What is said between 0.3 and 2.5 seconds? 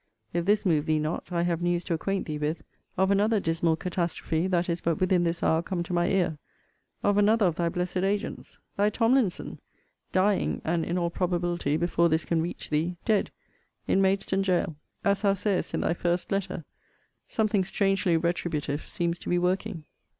]If this move thee not, I have news to acquaint thee